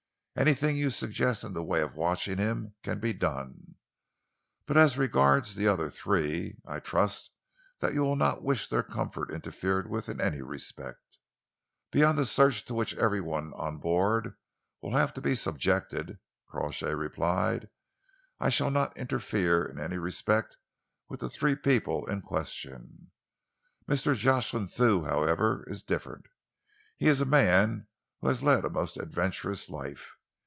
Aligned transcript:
Anything 0.37 0.77
you 0.77 0.89
suggest 0.91 1.43
in 1.43 1.53
the 1.53 1.63
way 1.63 1.81
of 1.81 1.97
watching 1.97 2.37
him 2.37 2.73
can 2.83 2.99
be 3.01 3.11
done. 3.13 3.75
But 4.65 4.77
as 4.77 4.97
regards 4.97 5.53
the 5.53 5.67
other 5.67 5.89
three, 5.89 6.57
I 6.65 6.79
trust 6.79 7.31
that 7.79 7.93
you 7.93 8.01
will 8.01 8.15
not 8.15 8.41
wish 8.41 8.67
their 8.69 8.81
comfort 8.81 9.29
interfered 9.29 9.89
with 9.89 10.07
in 10.09 10.19
any 10.21 10.41
respect." 10.41 11.17
"Beyond 11.91 12.17
the 12.17 12.25
search 12.25 12.63
to 12.65 12.73
which 12.73 12.95
every 12.95 13.19
one 13.19 13.51
on 13.55 13.77
board 13.77 14.35
will 14.81 14.95
have 14.95 15.13
to 15.15 15.21
be 15.21 15.35
subjected," 15.35 16.17
Crawshay 16.47 16.93
replied, 16.93 17.69
"I 18.39 18.49
shall 18.49 18.71
not 18.71 18.97
interfere 18.97 19.63
in 19.65 19.79
any 19.79 19.97
respect 19.97 20.55
with 21.09 21.19
the 21.19 21.29
three 21.29 21.55
people 21.57 22.09
in 22.09 22.21
question. 22.21 23.11
Mr. 23.87 24.15
Jocelyn 24.15 24.67
Thew, 24.67 25.03
however, 25.03 25.65
is 25.67 25.83
different. 25.83 26.25
He 26.97 27.07
is 27.09 27.19
a 27.21 27.25
man 27.25 27.87
who 28.21 28.27
has 28.29 28.41
led 28.41 28.63
a 28.65 28.69
most 28.71 28.95
adventurous 28.97 29.69
life. 29.69 30.13